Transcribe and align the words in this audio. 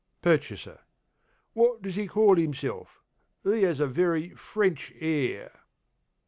PURCHASER: 0.23 0.79
What 1.53 1.83
does 1.83 1.93
he 1.95 2.07
call 2.07 2.35
himself? 2.37 3.03
he 3.43 3.61
has 3.61 3.79
a 3.79 3.85
very 3.85 4.31
French 4.33 4.91
air. 4.99 5.51